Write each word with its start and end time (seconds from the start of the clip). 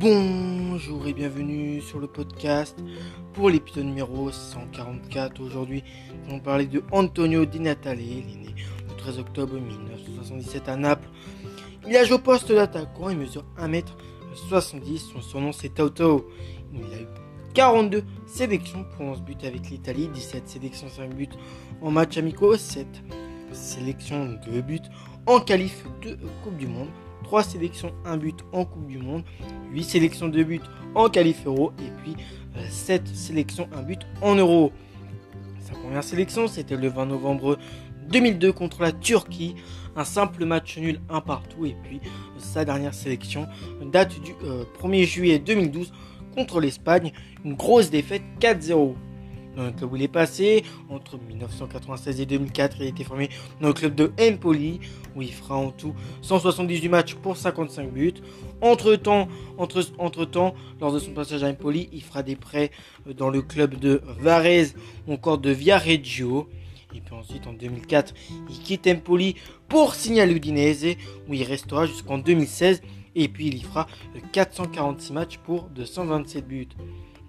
Bonjour 0.00 1.08
et 1.08 1.12
bienvenue 1.12 1.80
sur 1.80 1.98
le 1.98 2.06
podcast 2.06 2.78
pour 3.32 3.50
l'épisode 3.50 3.86
numéro 3.86 4.30
144. 4.30 5.40
Aujourd'hui, 5.40 5.82
nous 6.22 6.30
allons 6.34 6.40
parler 6.40 6.66
de 6.66 6.84
Antonio 6.92 7.44
Di 7.44 7.58
Natale. 7.58 8.00
Il 8.00 8.18
est 8.18 8.36
né 8.36 8.54
le 8.88 8.96
13 8.96 9.18
octobre 9.18 9.54
1977 9.54 10.68
à 10.68 10.76
Naples. 10.76 11.08
Il 11.88 11.96
a 11.96 12.04
joué 12.04 12.14
au 12.14 12.20
poste 12.20 12.52
d'attaquant, 12.52 13.08
il 13.08 13.18
mesure 13.18 13.44
1m70. 13.58 14.98
Son 14.98 15.20
surnom 15.20 15.50
c'est 15.52 15.74
Toto. 15.74 16.28
Il 16.72 16.94
a 16.94 17.00
eu 17.00 17.08
42 17.54 18.04
sélections 18.26 18.84
pour 18.96 19.06
11 19.06 19.22
buts 19.22 19.34
avec 19.42 19.68
l'Italie, 19.68 20.08
17 20.14 20.48
sélections, 20.48 20.88
5 20.88 21.12
buts 21.12 21.28
en 21.82 21.90
match 21.90 22.16
amicaux, 22.16 22.56
7 22.56 22.86
sélections, 23.50 24.38
2 24.46 24.60
buts 24.62 24.78
en 25.26 25.40
qualif 25.40 25.84
de 26.02 26.16
Coupe 26.44 26.56
du 26.56 26.68
Monde. 26.68 26.86
3 27.24 27.42
sélections, 27.42 27.92
1 28.04 28.16
but 28.16 28.44
en 28.52 28.64
Coupe 28.64 28.86
du 28.86 28.98
Monde, 28.98 29.22
8 29.72 29.84
sélections, 29.84 30.28
2 30.28 30.44
buts 30.44 30.60
en 30.94 31.08
qualif 31.08 31.46
et 31.46 31.90
puis 32.02 32.16
7 32.70 33.02
euh, 33.02 33.14
sélections, 33.14 33.68
1 33.76 33.82
but 33.82 34.00
en 34.22 34.34
euro. 34.34 34.72
Sa 35.60 35.72
première 35.74 36.04
sélection, 36.04 36.48
c'était 36.48 36.76
le 36.76 36.88
20 36.88 37.06
novembre 37.06 37.58
2002 38.10 38.52
contre 38.52 38.82
la 38.82 38.92
Turquie, 38.92 39.54
un 39.96 40.04
simple 40.04 40.44
match 40.44 40.78
nul 40.78 41.00
un 41.10 41.20
partout 41.20 41.66
et 41.66 41.76
puis 41.84 42.00
sa 42.38 42.64
dernière 42.64 42.94
sélection 42.94 43.46
date 43.92 44.20
du 44.20 44.32
1er 44.32 45.02
euh, 45.02 45.06
juillet 45.06 45.38
2012 45.38 45.92
contre 46.34 46.60
l'Espagne, 46.60 47.12
une 47.44 47.54
grosse 47.54 47.90
défaite 47.90 48.22
4-0 48.40 48.94
dans 49.58 49.64
le 49.64 49.72
club 49.72 49.92
où 49.92 49.96
il 49.96 50.02
est 50.02 50.08
passé. 50.08 50.64
Entre 50.88 51.18
1996 51.18 52.20
et 52.20 52.26
2004, 52.26 52.76
il 52.78 52.82
a 52.84 52.86
été 52.86 53.04
formé 53.04 53.28
dans 53.60 53.68
le 53.68 53.74
club 53.74 53.94
de 53.94 54.12
Empoli, 54.20 54.80
où 55.16 55.22
il 55.22 55.32
fera 55.32 55.56
en 55.56 55.70
tout 55.70 55.94
178 56.22 56.88
matchs 56.88 57.14
pour 57.14 57.36
55 57.36 57.90
buts. 57.90 58.14
Entre 58.62 58.94
temps, 58.96 59.28
entre, 59.58 59.82
entre 59.98 60.24
temps, 60.24 60.54
lors 60.80 60.92
de 60.92 60.98
son 60.98 61.12
passage 61.12 61.42
à 61.42 61.48
Empoli, 61.48 61.88
il 61.92 62.02
fera 62.02 62.22
des 62.22 62.36
prêts 62.36 62.70
euh, 63.06 63.12
dans 63.12 63.30
le 63.30 63.42
club 63.42 63.78
de 63.78 64.00
Varese 64.20 64.74
ou 65.06 65.14
encore 65.14 65.38
de 65.38 65.50
Viareggio. 65.50 66.48
Et 66.94 67.00
puis 67.00 67.14
ensuite, 67.14 67.46
en 67.46 67.52
2004, 67.52 68.14
il 68.48 68.58
quitte 68.60 68.86
Empoli 68.86 69.34
pour 69.68 69.94
signer 69.94 70.22
à 70.22 70.26
l'Udinese, 70.26 70.96
où 71.28 71.34
il 71.34 71.42
restera 71.42 71.86
jusqu'en 71.86 72.18
2016. 72.18 72.80
Et 73.14 73.28
puis, 73.28 73.48
il 73.48 73.56
y 73.56 73.62
fera 73.62 73.88
446 74.32 75.12
matchs 75.12 75.38
pour 75.38 75.64
227 75.74 76.46
buts. 76.46 76.68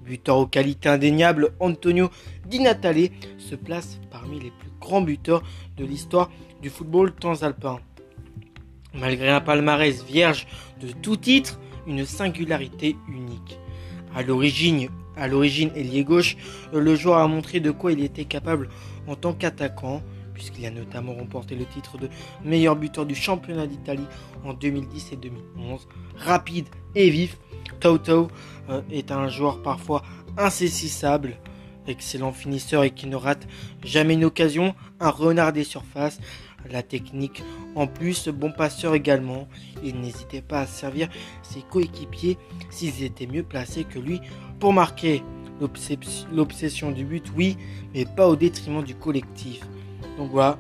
Buteur 0.09 0.37
aux 0.39 0.47
qualités 0.47 0.89
indéniables, 0.89 1.51
Antonio 1.59 2.09
Di 2.47 2.59
Natale 2.59 3.09
se 3.37 3.53
place 3.53 3.99
parmi 4.09 4.39
les 4.39 4.49
plus 4.49 4.71
grands 4.81 5.03
buteurs 5.03 5.43
de 5.77 5.85
l'histoire 5.85 6.31
du 6.63 6.71
football 6.71 7.13
transalpin. 7.13 7.79
Malgré 8.95 9.29
un 9.29 9.39
palmarès 9.39 10.03
vierge 10.03 10.47
de 10.81 10.87
tout 10.91 11.15
titre, 11.15 11.59
une 11.85 12.05
singularité 12.05 12.95
unique. 13.07 13.59
À 14.15 14.23
l'origine, 14.23 14.89
ailier 15.75 16.03
gauche, 16.03 16.37
le 16.73 16.95
joueur 16.95 17.19
a 17.19 17.27
montré 17.27 17.59
de 17.59 17.69
quoi 17.69 17.91
il 17.91 18.03
était 18.03 18.25
capable 18.25 18.69
en 19.05 19.15
tant 19.15 19.33
qu'attaquant, 19.33 20.01
puisqu'il 20.39 20.65
a 20.65 20.71
notamment 20.71 21.13
remporté 21.13 21.55
le 21.55 21.65
titre 21.65 21.97
de 21.97 22.09
meilleur 22.45 22.77
buteur 22.77 23.05
du 23.05 23.13
championnat 23.13 23.67
d'Italie 23.67 24.07
en 24.45 24.53
2010 24.53 25.11
et 25.11 25.15
2011. 25.17 25.85
Rapide 26.15 26.67
et 26.95 27.09
vif, 27.09 27.37
Toto 27.81 28.29
euh, 28.69 28.81
est 28.89 29.11
un 29.11 29.27
joueur 29.27 29.61
parfois 29.61 30.01
insaisissable, 30.37 31.35
excellent 31.87 32.31
finisseur 32.31 32.85
et 32.85 32.91
qui 32.91 33.07
ne 33.07 33.17
rate 33.17 33.47
jamais 33.83 34.13
une 34.13 34.23
occasion, 34.23 34.75
un 35.01 35.09
renard 35.09 35.51
des 35.51 35.65
surfaces, 35.65 36.19
la 36.71 36.83
technique 36.83 37.43
en 37.75 37.87
plus, 37.87 38.29
bon 38.29 38.51
passeur 38.51 38.95
également. 38.95 39.49
Il 39.83 39.99
n'hésitait 39.99 40.41
pas 40.41 40.61
à 40.61 40.67
servir 40.67 41.09
ses 41.43 41.61
coéquipiers 41.61 42.37
s'ils 42.69 43.03
étaient 43.03 43.27
mieux 43.27 43.43
placés 43.43 43.83
que 43.83 43.99
lui 43.99 44.21
pour 44.59 44.71
marquer. 44.71 45.21
L'obsession 46.31 46.91
du 46.91 47.03
but, 47.03 47.25
oui, 47.35 47.57
mais 47.93 48.05
pas 48.05 48.29
au 48.29 48.37
détriment 48.37 48.81
du 48.81 48.95
collectif. 48.95 49.59
Donc 50.19 50.31
voilà, 50.31 50.57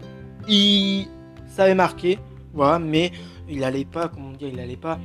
il 0.47 1.07
savait 1.49 1.75
marquer, 1.75 2.17
voilà, 2.53 2.79
mais 2.79 3.11
il 3.49 3.59
n'allait 3.59 3.83
pas, 3.83 4.07
comment 4.07 4.31
dire, 4.31 4.47
il 4.47 4.55
n'allait 4.55 4.77
pas 4.77 4.97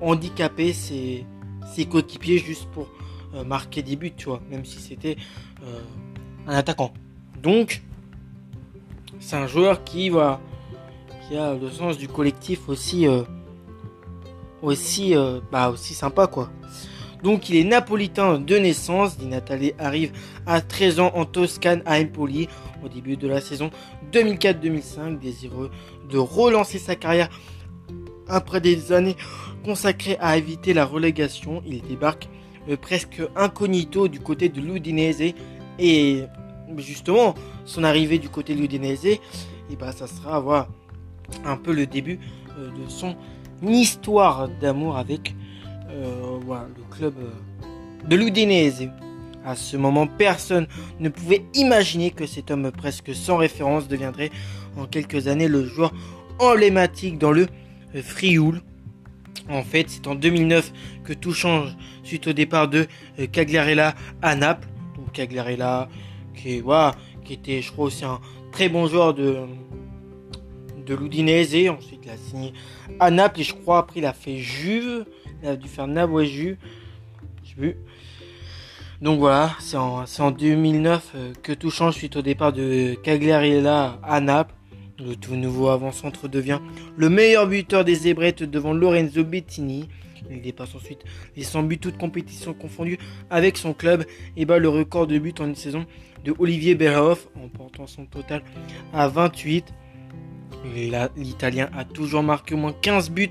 handicaper 0.00 0.72
ses, 0.72 1.24
ses 1.72 1.86
coéquipiers 1.86 2.38
juste 2.38 2.68
pour 2.72 2.88
euh, 3.34 3.44
marquer 3.44 3.82
des 3.82 3.94
buts, 3.94 4.12
tu 4.16 4.24
vois, 4.24 4.42
même 4.50 4.64
si 4.64 4.80
c'était 4.80 5.16
euh, 5.62 5.80
un 6.48 6.54
attaquant. 6.56 6.92
Donc, 7.40 7.82
c'est 9.20 9.36
un 9.36 9.46
joueur 9.46 9.84
qui 9.84 10.10
va, 10.10 10.40
qui 11.28 11.36
a 11.36 11.54
le 11.54 11.70
sens 11.70 11.96
du 11.96 12.08
collectif 12.08 12.68
aussi, 12.68 13.06
euh, 13.06 13.22
aussi, 14.60 15.14
bah 15.52 15.70
aussi 15.70 15.94
sympa. 15.94 16.28
Donc 17.22 17.48
il 17.48 17.56
est 17.56 17.64
napolitain 17.64 18.38
de 18.38 18.56
naissance. 18.56 19.18
Di 19.18 19.26
Natale 19.26 19.72
arrive 19.78 20.12
à 20.46 20.60
13 20.60 21.00
ans 21.00 21.12
en 21.14 21.24
Toscane 21.24 21.82
à 21.86 22.00
Empoli 22.00 22.48
au 22.84 22.88
début 22.88 23.16
de 23.16 23.28
la 23.28 23.40
saison 23.40 23.70
2004-2005, 24.12 25.18
désireux 25.18 25.70
de 26.10 26.18
relancer 26.18 26.78
sa 26.78 26.96
carrière 26.96 27.28
après 28.28 28.60
des 28.60 28.92
années 28.92 29.16
consacrées 29.64 30.16
à 30.20 30.36
éviter 30.36 30.72
la 30.72 30.84
relégation. 30.84 31.62
Il 31.66 31.82
débarque 31.82 32.28
euh, 32.68 32.76
presque 32.76 33.22
incognito 33.36 34.08
du 34.08 34.20
côté 34.20 34.48
de 34.48 34.60
l'Udinese 34.60 35.34
et 35.78 36.24
justement 36.76 37.34
son 37.64 37.84
arrivée 37.84 38.18
du 38.18 38.28
côté 38.28 38.54
de 38.54 38.60
l'Udinese, 38.60 39.06
et 39.06 39.76
bah 39.78 39.92
ça 39.92 40.06
sera 40.06 40.40
voilà, 40.40 40.68
un 41.44 41.56
peu 41.56 41.72
le 41.72 41.86
début 41.86 42.18
euh, 42.58 42.68
de 42.68 42.88
son 42.88 43.16
histoire 43.62 44.48
d'amour 44.48 44.96
avec 44.96 45.34
euh, 45.90 46.38
le 46.76 46.94
club 46.96 47.14
de 48.08 48.16
l'Udinese. 48.16 48.88
À 49.44 49.54
ce 49.56 49.76
moment, 49.76 50.06
personne 50.06 50.66
ne 50.98 51.08
pouvait 51.08 51.44
imaginer 51.54 52.10
que 52.10 52.26
cet 52.26 52.50
homme 52.50 52.70
presque 52.70 53.14
sans 53.14 53.38
référence 53.38 53.88
deviendrait 53.88 54.30
en 54.76 54.86
quelques 54.86 55.28
années 55.28 55.48
le 55.48 55.64
joueur 55.64 55.92
emblématique 56.38 57.18
dans 57.18 57.32
le 57.32 57.46
Frioul. 58.02 58.60
En 59.48 59.62
fait, 59.62 59.86
c'est 59.88 60.06
en 60.06 60.14
2009 60.14 60.72
que 61.04 61.12
tout 61.12 61.32
change 61.32 61.76
suite 62.02 62.26
au 62.28 62.32
départ 62.32 62.68
de 62.68 62.86
euh, 63.18 63.26
Cagliarella 63.26 63.94
à 64.22 64.36
Naples. 64.36 64.68
Donc 64.96 65.12
Cagliarella, 65.12 65.88
qui, 66.34 66.60
voilà, 66.60 66.94
qui 67.24 67.32
était, 67.34 67.62
je 67.62 67.72
crois, 67.72 67.86
aussi 67.86 68.04
un 68.04 68.20
très 68.52 68.68
bon 68.68 68.86
joueur 68.86 69.14
de, 69.14 69.38
de 70.86 70.94
l'Udinese. 70.94 71.68
Ensuite, 71.68 72.00
il 72.04 72.10
a 72.10 72.16
signé 72.16 72.52
à 72.98 73.10
Naples 73.10 73.40
et 73.40 73.44
je 73.44 73.54
crois 73.54 73.78
après 73.78 74.00
il 74.00 74.06
a 74.06 74.12
fait 74.12 74.36
Juve. 74.36 75.04
Il 75.42 75.48
a 75.48 75.56
dû 75.56 75.68
faire 75.68 75.86
Naples 75.86 76.24
Juve. 76.24 76.56
J'ai 77.44 77.54
vu. 77.60 77.76
Donc 79.00 79.18
voilà, 79.18 79.52
c'est 79.60 79.78
en, 79.78 80.04
en, 80.18 80.30
2009 80.30 81.12
euh, 81.14 81.32
que 81.42 81.52
tout 81.52 81.70
change 81.70 81.94
suite 81.94 82.16
au 82.16 82.22
départ 82.22 82.52
de 82.52 82.94
Cagliarella 83.02 83.98
à 84.02 84.20
Naples. 84.20 84.54
Le 84.98 85.16
tout 85.16 85.34
nouveau 85.34 85.68
avant-centre 85.68 86.28
devient 86.28 86.58
le 86.98 87.08
meilleur 87.08 87.46
buteur 87.46 87.86
des 87.86 87.94
Zébrettes 87.94 88.42
devant 88.42 88.74
Lorenzo 88.74 89.24
Bettini. 89.24 89.88
Il 90.30 90.42
dépasse 90.42 90.74
ensuite 90.74 91.02
les 91.36 91.42
100 91.42 91.62
buts 91.62 91.78
toutes 91.78 91.96
compétitions 91.96 92.52
confondues 92.52 92.98
avec 93.30 93.56
son 93.56 93.72
club 93.72 94.04
et 94.36 94.44
bat 94.44 94.58
le 94.58 94.68
record 94.68 95.06
de 95.06 95.18
buts 95.18 95.34
en 95.38 95.46
une 95.46 95.54
saison 95.54 95.86
de 96.24 96.34
Olivier 96.38 96.74
Berhoff 96.74 97.28
en 97.42 97.48
portant 97.48 97.86
son 97.86 98.04
total 98.04 98.42
à 98.92 99.08
28. 99.08 99.72
L'Italien 101.16 101.70
a 101.74 101.86
toujours 101.86 102.22
marqué 102.22 102.54
au 102.54 102.58
moins 102.58 102.74
15 102.74 103.10
buts 103.10 103.30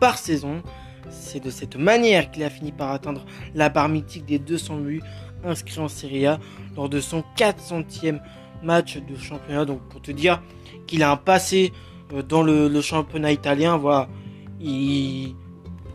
par 0.00 0.16
saison. 0.16 0.62
C'est 1.10 1.42
de 1.42 1.50
cette 1.50 1.76
manière 1.76 2.30
qu'il 2.30 2.42
a 2.44 2.50
fini 2.50 2.72
par 2.72 2.90
atteindre 2.90 3.24
la 3.54 3.68
barre 3.68 3.88
mythique 3.88 4.24
des 4.26 4.38
200 4.38 4.76
buts 4.78 5.02
inscrits 5.44 5.78
en 5.80 5.88
Serie 5.88 6.26
A 6.26 6.38
lors 6.76 6.88
de 6.88 7.00
son 7.00 7.24
400e 7.36 8.20
match 8.62 8.98
de 8.98 9.16
championnat. 9.16 9.64
Donc 9.64 9.80
pour 9.88 10.00
te 10.00 10.10
dire 10.10 10.42
qu'il 10.86 11.02
a 11.02 11.10
un 11.10 11.16
passé 11.16 11.72
euh, 12.12 12.22
dans 12.22 12.42
le, 12.42 12.80
championnat 12.80 13.32
italien, 13.32 13.76
voilà, 13.76 14.08
il, 14.60 15.34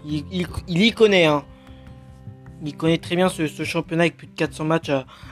il, 0.05 0.47
y 0.67 0.91
connaît. 0.91 1.25
Hein. 1.25 1.43
Il 2.65 2.75
connaît 2.75 2.97
très 2.97 3.15
bien 3.15 3.29
ce, 3.29 3.47
championnat 3.63 4.03
avec 4.03 4.17
plus 4.17 4.27
de 4.27 4.35
400 4.35 4.65
matchs 4.65 4.91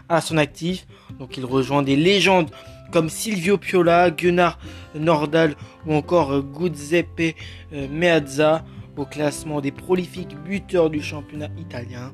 à, 0.10 0.22
son 0.22 0.38
actif. 0.38 0.86
Donc 1.20 1.38
il 1.38 1.46
rejoint 1.46 1.82
des 1.82 1.96
légendes 1.96 2.50
comme 2.92 3.10
Silvio 3.10 3.58
Piola, 3.58 4.12
Gunnar 4.12 4.60
Nordal 4.94 5.56
ou 5.88 5.96
encore 5.96 6.44
Giuseppe 6.54 7.36
euh, 7.74 7.88
Meazza 7.90 8.64
au 8.98 9.06
classement 9.06 9.62
des 9.62 9.72
prolifiques 9.72 10.36
buteurs 10.46 10.90
du 10.90 11.02
championnat 11.02 11.50
italien. 11.58 12.12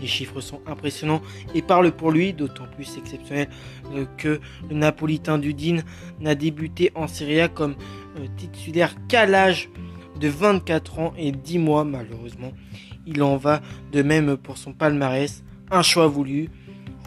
Les 0.00 0.06
chiffres 0.06 0.40
sont 0.40 0.60
impressionnants 0.66 1.22
et 1.54 1.62
parlent 1.62 1.90
pour 1.92 2.10
lui, 2.10 2.32
d'autant 2.32 2.66
plus 2.74 2.96
exceptionnel 2.98 3.48
euh, 3.92 4.04
que 4.16 4.40
le 4.68 4.76
Napolitain 4.76 5.38
d'Udine 5.38 5.82
n'a 6.20 6.34
débuté 6.34 6.92
en 6.94 7.08
Serie 7.08 7.40
A 7.40 7.48
comme 7.48 7.74
euh, 8.18 8.26
titulaire 8.36 8.94
qu'à 9.08 9.26
l'âge 9.26 9.70
de 10.20 10.28
24 10.28 10.98
ans 10.98 11.14
et 11.16 11.32
10 11.32 11.58
mois 11.58 11.84
malheureusement. 11.84 12.52
Il 13.06 13.22
en 13.22 13.36
va 13.36 13.60
de 13.92 14.02
même 14.02 14.36
pour 14.36 14.58
son 14.58 14.72
palmarès, 14.72 15.42
un 15.70 15.82
choix 15.82 16.06
voulu 16.06 16.50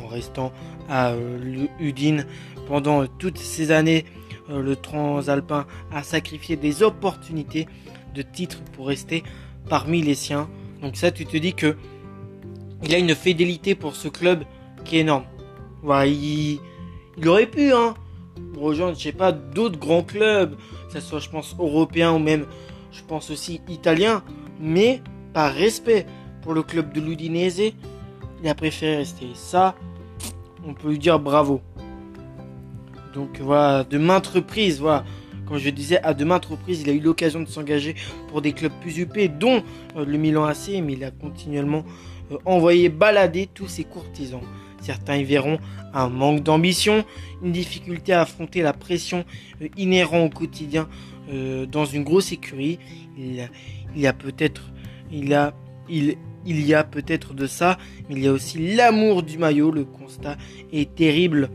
en 0.03 0.07
restant 0.07 0.51
à 0.89 1.11
euh, 1.11 1.67
Udine 1.79 2.25
pendant 2.67 3.05
toutes 3.05 3.37
ces 3.37 3.71
années. 3.71 4.05
le 4.49 4.75
Transalpin 4.75 5.65
a 5.93 6.03
sacrifié 6.03 6.57
des 6.57 6.83
opportunités 6.83 7.67
de 8.13 8.21
titre 8.21 8.61
pour 8.73 8.87
rester 8.87 9.23
parmi 9.69 10.01
les 10.01 10.15
siens 10.15 10.49
Donc 10.81 10.95
ça, 10.95 11.11
tu 11.11 11.25
te 11.25 11.37
dis 11.37 11.53
que 11.53 11.75
il 12.83 12.95
a 12.95 12.97
une 12.97 13.13
fidélité 13.13 13.75
pour 13.75 13.95
ce 13.95 14.07
club 14.07 14.43
qui 14.83 14.97
est 14.97 15.01
énorme. 15.01 15.25
Il, 15.83 16.59
aurait 17.27 17.45
pu 17.45 17.71
hein, 17.71 17.93
rejoindre, 18.57 18.97
je 18.97 19.11
pas, 19.11 19.31
d'autres 19.31 19.79
grands 19.79 20.03
clubs, 20.03 20.55
que 20.87 20.93
ce 20.93 20.99
soit, 20.99 21.19
je 21.19 21.29
pense, 21.29 21.55
européen 21.59 22.11
ou 22.13 22.19
même, 22.19 22.45
je 22.91 23.01
pense 23.07 23.29
aussi 23.29 23.61
italien, 23.69 24.23
mais 24.59 25.01
par 25.33 25.53
respect 25.53 26.05
pour 26.41 26.53
le 26.53 26.63
club 26.63 26.91
de 26.93 27.01
l'Udinese, 27.01 27.73
il 28.41 28.49
a 28.49 28.55
préféré 28.55 28.97
rester. 28.97 29.27
Ça, 29.35 29.75
on 30.65 30.73
peut 30.73 30.89
lui 30.89 30.99
dire 30.99 31.19
bravo. 31.19 31.61
Donc 33.13 33.39
voilà, 33.39 33.83
de 33.83 33.97
maintes 33.97 34.27
reprises, 34.27 34.79
voilà, 34.79 35.03
comme 35.51 35.59
je 35.59 35.69
disais, 35.69 36.01
à 36.01 36.13
de 36.13 36.23
maintes 36.23 36.45
reprises, 36.45 36.81
il 36.81 36.89
a 36.89 36.93
eu 36.93 37.01
l'occasion 37.01 37.41
de 37.41 37.45
s'engager 37.45 37.95
pour 38.29 38.41
des 38.41 38.53
clubs 38.53 38.71
plus 38.79 38.99
UP, 38.99 39.19
dont 39.37 39.63
euh, 39.97 40.05
le 40.05 40.17
Milan 40.17 40.45
AC, 40.45 40.69
mais 40.81 40.93
il 40.93 41.03
a 41.03 41.11
continuellement 41.11 41.83
euh, 42.31 42.37
envoyé 42.45 42.87
balader 42.87 43.49
tous 43.53 43.67
ses 43.67 43.83
courtisans. 43.83 44.43
Certains 44.79 45.17
y 45.17 45.25
verront 45.25 45.59
un 45.93 46.07
manque 46.07 46.41
d'ambition, 46.41 47.03
une 47.43 47.51
difficulté 47.51 48.13
à 48.13 48.21
affronter 48.21 48.61
la 48.61 48.71
pression 48.71 49.25
euh, 49.61 49.67
inhérente 49.75 50.33
au 50.33 50.39
quotidien 50.39 50.87
dans 51.69 51.85
une 51.85 52.03
grosse 52.03 52.31
écurie. 52.31 52.79
Il, 53.17 53.47
y 53.95 54.07
a 54.07 54.13
peut-être, 54.13 54.71
il 55.11 55.33
a, 55.33 55.53
il, 55.87 56.17
il 56.45 56.65
y 56.65 56.73
a 56.73 56.83
peut-être 56.83 57.33
de 57.33 57.45
ça, 57.45 57.77
mais 58.09 58.15
il 58.15 58.23
y 58.23 58.27
a 58.27 58.33
aussi 58.33 58.75
l'amour 58.75 59.23
du 59.23 59.37
maillot. 59.37 59.71
Le 59.71 59.85
constat 59.85 60.37
est 60.73 60.93
terrible. 60.93 61.49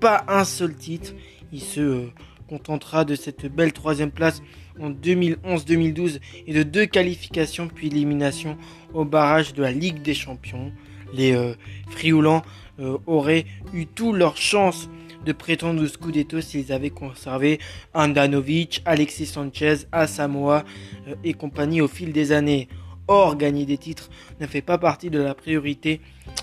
pas 0.00 0.24
un 0.28 0.44
seul 0.44 0.74
titre. 0.74 1.14
Il 1.52 1.60
se 1.60 2.08
contentera 2.48 3.04
de 3.04 3.14
cette 3.14 3.46
belle 3.46 3.72
troisième 3.72 4.10
place 4.10 4.42
en 4.80 4.90
2011-2012 4.90 6.20
et 6.46 6.52
de 6.52 6.62
deux 6.62 6.86
qualifications 6.86 7.68
puis 7.68 7.88
élimination 7.88 8.56
au 8.94 9.04
barrage 9.04 9.54
de 9.54 9.62
la 9.62 9.72
Ligue 9.72 10.02
des 10.02 10.14
Champions. 10.14 10.72
Les 11.12 11.34
euh, 11.34 11.54
Frioulans 11.88 12.42
euh, 12.80 12.98
auraient 13.06 13.46
eu 13.72 13.86
tout 13.86 14.12
leur 14.12 14.36
chance 14.36 14.88
de 15.24 15.32
prétendre 15.32 15.82
au 15.82 15.86
Scudetto 15.86 16.40
s'ils 16.40 16.72
avaient 16.72 16.90
conservé 16.90 17.58
Andanovic, 17.94 18.82
Alexis 18.84 19.26
Sanchez, 19.26 19.86
Asamoah 19.92 20.64
euh, 21.08 21.14
et 21.24 21.34
compagnie 21.34 21.80
au 21.80 21.88
fil 21.88 22.12
des 22.12 22.32
années. 22.32 22.68
Or, 23.08 23.36
gagner 23.36 23.66
des 23.66 23.78
titres 23.78 24.10
ne 24.40 24.46
fait 24.46 24.62
pas 24.62 24.78
partie 24.78 25.10
de 25.10 25.20
la 25.20 25.34
priorité 25.34 26.00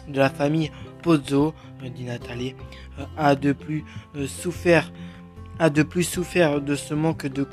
de 0.08 0.18
la 0.18 0.30
famille 0.30 0.72
Pozzo. 1.02 1.54
Di 1.94 2.04
Natale 2.04 2.54
a 3.18 3.36
de 3.36 3.52
plus 3.52 3.84
souffert 4.26 4.94
a 5.60 5.70
de 5.70 5.84
plus 5.84 6.04
souffert 6.04 6.62
de 6.62 6.76
ce 6.76 6.94
manque 6.94 7.28
de, 7.28 7.46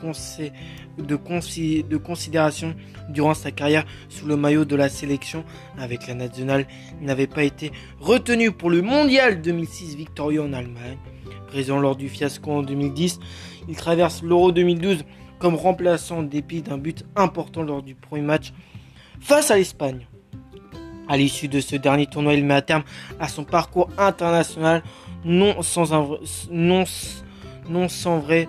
de, 0.99 1.97
considération 1.97 2.75
durant 3.09 3.35
sa 3.35 3.51
carrière 3.51 3.85
sous 4.09 4.27
le 4.27 4.37
maillot 4.37 4.65
de 4.65 4.77
la 4.77 4.89
sélection 4.89 5.45
avec 5.79 6.07
la 6.07 6.15
nationale. 6.15 6.67
Il 7.01 7.07
n'avait 7.07 7.27
pas 7.27 7.45
été 7.45 7.73
retenu 8.01 8.53
pour 8.53 8.71
le 8.71 8.83
mondial 8.83 9.43
2006 9.43 9.97
victorieux 9.97 10.43
en 10.43 10.53
Allemagne. 10.53 10.99
Présent 11.49 11.79
lors 11.79 11.97
du 11.97 12.09
fiasco 12.09 12.51
en 12.53 12.63
2010, 12.63 13.19
il 13.69 13.77
traverse 13.77 14.23
l'Euro 14.23 14.53
2012 14.53 15.05
comme 15.39 15.55
remplaçant 15.55 16.19
en 16.19 16.23
dépit 16.23 16.63
d'un 16.63 16.79
but 16.79 17.05
important 17.17 17.63
lors 17.63 17.83
du 17.83 17.95
premier 17.95 18.23
match 18.23 18.53
face 19.21 19.51
à 19.51 19.57
l'Espagne. 19.57 20.07
À 21.09 21.17
l'issue 21.17 21.49
de 21.49 21.61
ce 21.61 21.75
dernier 21.75 22.07
tournoi, 22.07 22.35
il 22.35 22.45
met 22.45 22.55
à 22.55 22.63
terme 22.63 22.85
à 23.19 23.27
son 23.27 23.43
parcours 23.43 23.91
international 23.99 24.83
non 25.25 25.61
sans 25.63 25.93
non, 26.51 26.85
non 27.71 27.89
sans 27.89 28.19
vrai, 28.19 28.49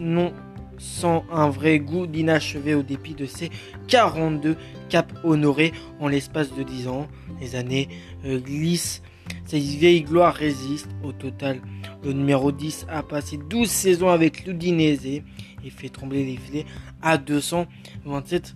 un 0.00 1.50
vrai 1.50 1.78
goût 1.78 2.06
d'inachevé 2.06 2.74
au 2.74 2.82
dépit 2.82 3.14
de 3.14 3.26
ses 3.26 3.50
42 3.88 4.56
caps 4.88 5.14
honorés 5.24 5.72
en 6.00 6.08
l'espace 6.08 6.54
de 6.54 6.62
10 6.62 6.88
ans. 6.88 7.08
Les 7.40 7.56
années 7.56 7.88
euh, 8.24 8.38
glissent, 8.38 9.02
ces 9.44 9.58
vieilles 9.58 10.02
gloires 10.02 10.34
résistent. 10.34 10.90
Au 11.02 11.12
total, 11.12 11.60
le 12.02 12.12
numéro 12.12 12.52
10 12.52 12.86
a 12.88 13.02
passé 13.02 13.38
12 13.38 13.68
saisons 13.68 14.08
avec 14.08 14.46
l'Udinese 14.46 15.06
et 15.06 15.70
fait 15.70 15.88
trembler 15.88 16.24
les 16.24 16.36
filets 16.36 16.66
à 17.02 17.18
227 17.18 18.54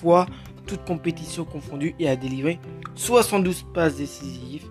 fois 0.00 0.26
toutes 0.66 0.84
compétitions 0.84 1.44
confondues 1.44 1.94
et 1.98 2.08
a 2.08 2.16
délivré 2.16 2.58
72 2.94 3.66
passes 3.74 3.96
décisives. 3.96 4.64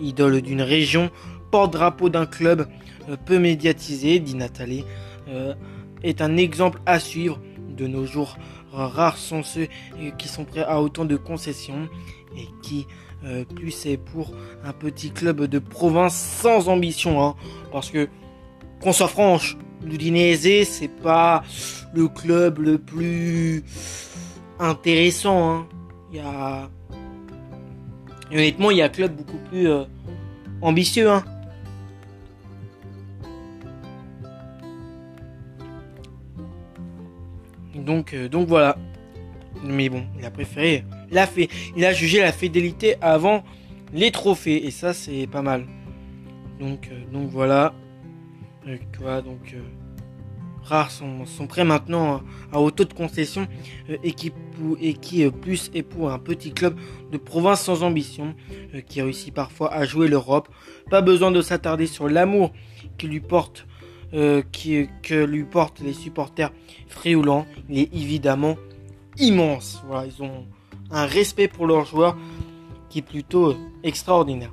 Idole 0.00 0.42
d'une 0.42 0.62
région, 0.62 1.10
porte-drapeau 1.50 2.08
d'un 2.08 2.26
club 2.26 2.66
euh, 3.08 3.16
peu 3.16 3.38
médiatisé, 3.38 4.18
dit 4.20 4.34
Nathalie, 4.34 4.84
euh, 5.28 5.54
est 6.02 6.20
un 6.20 6.36
exemple 6.36 6.80
à 6.86 6.98
suivre. 6.98 7.40
De 7.68 7.86
nos 7.86 8.06
jours, 8.06 8.36
rares 8.72 9.18
sont 9.18 9.44
ceux 9.44 9.68
qui 10.18 10.26
sont 10.26 10.44
prêts 10.44 10.64
à 10.64 10.82
autant 10.82 11.04
de 11.04 11.16
concessions 11.16 11.88
et 12.36 12.48
qui 12.60 12.86
euh, 13.24 13.44
plus 13.44 13.70
c'est 13.70 13.96
pour 13.96 14.32
un 14.64 14.72
petit 14.72 15.10
club 15.10 15.44
de 15.44 15.60
province 15.60 16.16
sans 16.16 16.68
ambition. 16.68 17.24
Hein. 17.24 17.36
parce 17.70 17.90
que, 17.90 18.08
qu'on 18.82 18.92
soit 18.92 19.06
franche, 19.06 19.56
l'Udinese, 19.84 20.66
c'est 20.68 20.88
pas 20.88 21.44
le 21.94 22.08
club 22.08 22.58
le 22.58 22.78
plus 22.78 23.62
intéressant. 24.58 25.50
Hein. 25.50 25.66
Y 26.12 26.18
a. 26.18 26.70
honnêtement, 28.32 28.72
il 28.72 28.78
y 28.78 28.82
a 28.82 28.86
un 28.86 28.88
club 28.88 29.14
beaucoup 29.14 29.38
plus 29.50 29.68
ambitieux. 30.62 31.10
Hein. 31.10 31.22
Donc, 37.88 38.12
euh, 38.12 38.28
donc 38.28 38.48
voilà. 38.48 38.76
Mais 39.64 39.88
bon, 39.88 40.04
il 40.18 40.24
a 40.26 40.30
préféré 40.30 40.84
la 41.10 41.26
fait, 41.26 41.48
il 41.74 41.86
a 41.86 41.92
jugé 41.94 42.20
la 42.20 42.32
fidélité 42.32 42.96
avant 43.00 43.42
les 43.94 44.10
trophées 44.10 44.66
et 44.66 44.70
ça 44.70 44.92
c'est 44.92 45.26
pas 45.26 45.40
mal. 45.40 45.64
Donc, 46.60 46.90
euh, 46.92 47.00
donc 47.10 47.30
voilà. 47.30 47.72
quoi, 48.98 49.22
donc 49.22 49.54
euh, 49.54 49.62
rares 50.62 50.90
sont, 50.90 51.46
prêts 51.48 51.64
maintenant 51.64 52.20
à, 52.52 52.60
haut 52.60 52.70
taux 52.70 52.84
de 52.84 52.92
concession 52.92 53.48
et 53.88 54.12
qui, 54.12 54.32
et 54.82 54.92
qui 54.92 55.26
plus 55.30 55.70
est 55.72 55.82
pour 55.82 56.10
un 56.10 56.18
petit 56.18 56.52
club 56.52 56.78
de 57.10 57.16
province 57.16 57.62
sans 57.62 57.82
ambition 57.82 58.34
qui 58.86 59.00
réussit 59.00 59.32
parfois 59.32 59.72
à 59.72 59.86
jouer 59.86 60.08
l'Europe. 60.08 60.50
Pas 60.90 61.00
besoin 61.00 61.30
de 61.30 61.40
s'attarder 61.40 61.86
sur 61.86 62.06
l'amour 62.06 62.52
qui 62.98 63.08
lui 63.08 63.20
porte 63.20 63.66
euh, 64.14 64.42
qui, 64.52 64.88
que 65.02 65.24
lui 65.24 65.44
portent 65.44 65.80
les 65.80 65.92
supporters 65.92 66.50
frioulants. 66.88 67.46
Il 67.68 67.78
est 67.78 67.94
évidemment 67.94 68.56
immense. 69.18 69.82
Voilà, 69.86 70.06
ils 70.06 70.22
ont 70.22 70.46
un 70.90 71.06
respect 71.06 71.48
pour 71.48 71.66
leurs 71.66 71.84
joueurs 71.84 72.16
qui 72.88 73.00
est 73.00 73.02
plutôt 73.02 73.54
extraordinaire. 73.82 74.52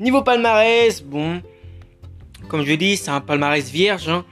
Niveau 0.00 0.22
palmarès, 0.22 1.02
bon, 1.02 1.40
comme 2.48 2.64
je 2.64 2.74
dis, 2.74 2.96
c'est 2.96 3.10
un 3.10 3.20
palmarès 3.20 3.70
vierge. 3.70 4.08
Hein. 4.08 4.24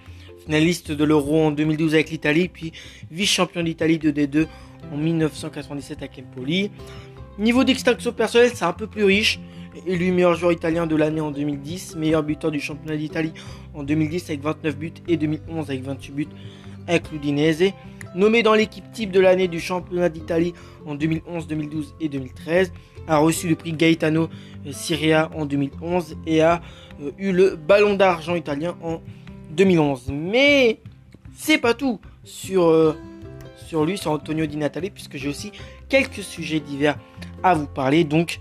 Finaliste 0.45 0.93
de 0.93 1.05
l'Euro 1.05 1.47
en 1.47 1.51
2012 1.53 1.95
avec 1.95 2.11
l'Italie, 2.11 2.49
puis 2.49 2.73
vice-champion 3.11 3.63
d'Italie 3.63 3.99
de 3.99 4.11
D2 4.11 4.47
en 4.93 4.97
1997 4.97 5.99
avec 5.99 6.19
Empoli. 6.19 6.71
Niveau 7.39 7.65
d'extraction 7.65 8.13
personnelle, 8.13 8.51
c'est 8.55 8.65
un 8.65 8.73
peu 8.73 8.87
plus 8.87 9.05
riche 9.05 9.41
élu 9.87 10.13
meilleur 10.13 10.35
joueur 10.35 10.53
italien 10.53 10.87
de 10.87 10.97
l'année 10.97 11.21
en 11.21 11.31
2010, 11.31 11.97
meilleur 11.97 12.23
buteur 12.23 12.51
du 12.51 12.61
championnat 12.61 12.97
d'Italie 12.97 13.33
en 13.75 13.83
2010 13.83 14.25
avec 14.25 14.43
29 14.43 14.77
buts 14.77 14.93
et 15.09 15.17
2011 15.17 15.71
avec 15.71 15.83
28 15.83 16.13
buts 16.13 16.29
avec 16.87 17.11
l'Udinese. 17.11 17.73
Nommé 18.15 18.43
dans 18.43 18.55
l'équipe 18.55 18.85
type 18.93 19.11
de 19.11 19.19
l'année 19.19 19.49
du 19.49 19.59
championnat 19.59 20.09
d'Italie 20.09 20.55
en 20.87 20.95
2011, 20.95 21.47
2012 21.49 21.95
et 22.01 22.09
2013, 22.09 22.73
a 23.09 23.19
reçu 23.19 23.49
le 23.49 23.57
prix 23.57 23.73
Gaetano 23.73 24.29
Syria 24.71 25.31
en 25.35 25.47
2011 25.47 26.17
et 26.27 26.41
a 26.41 26.63
euh, 27.03 27.11
eu 27.19 27.33
le 27.33 27.57
ballon 27.57 27.95
d'argent 27.95 28.35
italien 28.35 28.77
en 28.83 29.01
2011. 29.51 30.13
Mais 30.13 30.81
c'est 31.35 31.59
pas 31.59 31.75
tout 31.75 32.01
sur, 32.23 32.69
euh, 32.69 32.97
sur 33.57 33.85
lui, 33.85 33.99
sur 33.99 34.13
Antonio 34.13 34.47
Di 34.47 34.57
Natale, 34.57 34.91
puisque 34.91 35.17
j'ai 35.17 35.29
aussi 35.29 35.51
quelques 35.89 36.23
sujets 36.23 36.61
divers 36.61 36.97
à 37.43 37.55
vous 37.55 37.67
parler. 37.67 38.05
Donc, 38.05 38.39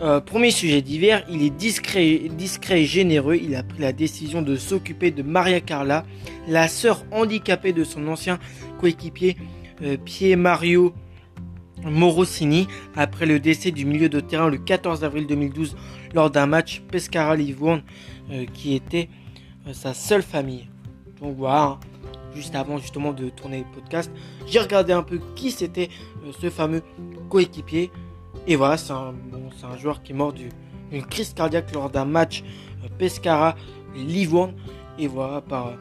euh, 0.00 0.20
premier 0.20 0.50
sujet 0.50 0.82
d'hiver, 0.82 1.24
il 1.30 1.42
est 1.42 1.50
discret, 1.50 2.22
discret 2.36 2.82
et 2.82 2.84
généreux. 2.86 3.36
Il 3.36 3.54
a 3.54 3.62
pris 3.62 3.78
la 3.80 3.92
décision 3.92 4.42
de 4.42 4.56
s'occuper 4.56 5.10
de 5.10 5.22
Maria 5.22 5.60
Carla, 5.60 6.04
la 6.48 6.68
sœur 6.68 7.04
handicapée 7.10 7.72
de 7.72 7.84
son 7.84 8.08
ancien 8.08 8.38
coéquipier 8.80 9.36
euh, 9.82 9.96
Pierre 10.02 10.38
Mario 10.38 10.94
Morosini, 11.84 12.68
après 12.96 13.26
le 13.26 13.40
décès 13.40 13.70
du 13.70 13.84
milieu 13.84 14.08
de 14.08 14.20
terrain 14.20 14.48
le 14.48 14.58
14 14.58 15.04
avril 15.04 15.26
2012 15.26 15.76
lors 16.14 16.30
d'un 16.30 16.46
match 16.46 16.82
Pescara-Livourne 16.90 17.82
euh, 18.30 18.44
qui 18.52 18.74
était 18.74 19.08
sa 19.72 19.94
seule 19.94 20.22
famille. 20.22 20.68
Donc 21.20 21.36
voilà, 21.36 21.62
hein. 21.62 21.80
juste 22.34 22.54
avant 22.54 22.78
justement 22.78 23.12
de 23.12 23.28
tourner 23.28 23.58
le 23.58 23.80
podcast, 23.80 24.10
j'ai 24.46 24.58
regardé 24.58 24.92
un 24.92 25.02
peu 25.02 25.20
qui 25.36 25.50
c'était 25.50 25.88
ce 26.40 26.50
fameux 26.50 26.82
coéquipier. 27.28 27.90
Et 28.46 28.56
voilà, 28.56 28.76
c'est 28.76 28.92
un, 28.92 29.14
un, 29.62 29.76
joueur 29.78 30.02
qui 30.02 30.12
est 30.12 30.14
mort 30.14 30.32
d'une 30.32 31.06
crise 31.06 31.32
cardiaque 31.32 31.72
lors 31.72 31.90
d'un 31.90 32.04
match 32.04 32.42
euh, 32.84 32.88
Pescara 32.98 33.54
Livourne. 33.94 34.54
Et 34.98 35.06
voilà, 35.06 35.40
par, 35.40 35.72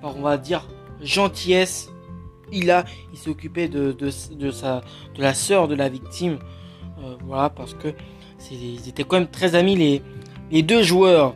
par, 0.00 0.16
on 0.16 0.22
va 0.22 0.36
dire, 0.36 0.66
gentillesse, 1.02 1.90
il 2.52 2.70
a, 2.70 2.84
il 3.12 3.18
s'occupait 3.18 3.68
de, 3.68 3.92
de, 3.92 4.10
de, 4.34 4.50
sa, 4.50 4.82
de 5.14 5.22
la 5.22 5.34
sœur 5.34 5.68
de 5.68 5.74
la 5.74 5.88
victime. 5.88 6.38
Euh, 7.02 7.14
voilà, 7.24 7.50
parce 7.50 7.74
que 7.74 7.88
ils 8.50 8.88
étaient 8.88 9.04
quand 9.04 9.18
même 9.18 9.28
très 9.28 9.54
amis 9.54 9.76
les, 9.76 10.02
les 10.50 10.62
deux 10.62 10.82
joueurs. 10.82 11.34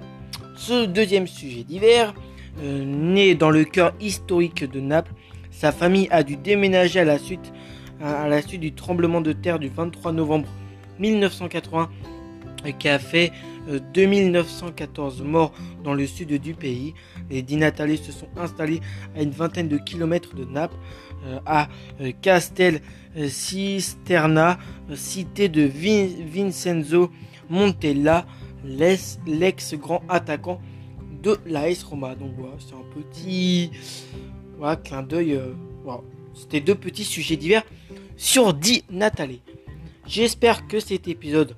Ce 0.56 0.84
deuxième 0.86 1.26
sujet 1.26 1.64
d'hiver, 1.64 2.14
euh, 2.62 2.84
né 2.84 3.34
dans 3.34 3.50
le 3.50 3.64
cœur 3.64 3.92
historique 4.00 4.70
de 4.70 4.80
Naples, 4.80 5.12
sa 5.50 5.72
famille 5.72 6.08
a 6.10 6.22
dû 6.22 6.36
déménager 6.36 7.00
à 7.00 7.04
la 7.04 7.18
suite, 7.18 7.52
à, 8.00 8.28
la 8.28 8.42
suite 8.42 8.60
du 8.60 8.72
tremblement 8.72 9.20
de 9.20 9.32
terre 9.32 9.58
du 9.58 9.68
23 9.68 10.12
novembre 10.12 10.48
1980 10.98 11.90
qui 12.78 12.88
a 12.88 12.98
fait 12.98 13.32
2914 13.94 15.20
euh, 15.20 15.24
morts 15.24 15.52
dans 15.84 15.94
le 15.94 16.06
sud 16.06 16.32
du 16.40 16.54
pays. 16.54 16.94
Les 17.30 17.42
Dinatales 17.42 17.98
se 17.98 18.12
sont 18.12 18.28
installés 18.36 18.80
à 19.16 19.22
une 19.22 19.30
vingtaine 19.30 19.68
de 19.68 19.78
kilomètres 19.78 20.34
de 20.34 20.44
Naples, 20.44 20.76
euh, 21.26 21.38
à 21.46 21.68
euh, 22.00 22.12
Castel 22.20 22.80
Cisterna, 23.28 24.58
cité 24.94 25.48
de 25.48 25.62
Vincenzo 25.62 27.10
Montella, 27.50 28.24
l'ex-grand 28.64 30.02
attaquant 30.08 30.60
de 31.22 31.36
l'AS 31.44 31.82
Roma. 31.82 32.14
Donc 32.14 32.32
voilà, 32.38 32.54
c'est 32.58 32.74
un 32.74 33.02
petit 33.02 33.70
clin 34.82 35.02
d'œil. 35.02 35.38
C'était 36.34 36.60
deux 36.60 36.74
petits 36.74 37.04
sujets 37.04 37.36
divers 37.36 37.64
sur 38.16 38.54
Di 38.54 38.84
Natale. 38.90 39.36
J'espère 40.06 40.66
que 40.66 40.80
cet 40.80 41.08
épisode 41.08 41.56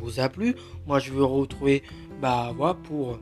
vous 0.00 0.20
a 0.20 0.28
plu. 0.28 0.54
Moi, 0.86 0.98
je 0.98 1.12
vous 1.12 1.26
retrouver 1.26 1.82
bah, 2.20 2.52
voilà, 2.56 2.74
pour, 2.74 3.18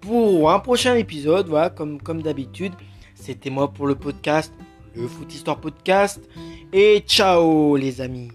pour 0.00 0.50
un 0.50 0.58
prochain 0.60 0.94
épisode, 0.94 1.48
voilà, 1.48 1.70
comme, 1.70 2.00
comme 2.00 2.22
d'habitude. 2.22 2.72
C'était 3.14 3.50
moi 3.50 3.68
pour 3.72 3.86
le 3.86 3.94
podcast, 3.94 4.52
le 4.94 5.06
Foot 5.06 5.34
Histoire 5.34 5.60
Podcast. 5.60 6.20
Et 6.72 7.00
ciao 7.06 7.76
les 7.76 8.00
amis 8.00 8.30